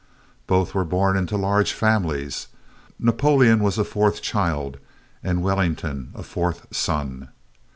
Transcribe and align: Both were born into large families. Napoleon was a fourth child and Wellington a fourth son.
Both 0.47 0.73
were 0.73 0.83
born 0.83 1.15
into 1.15 1.37
large 1.37 1.73
families. 1.73 2.47
Napoleon 2.97 3.61
was 3.63 3.77
a 3.77 3.83
fourth 3.83 4.19
child 4.23 4.79
and 5.23 5.43
Wellington 5.43 6.09
a 6.15 6.23
fourth 6.23 6.65
son. 6.75 7.29